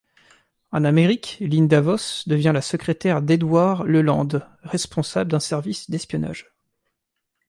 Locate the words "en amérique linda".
0.71-1.79